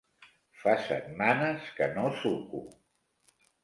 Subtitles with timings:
[0.61, 2.67] Fa setmanes que no suco.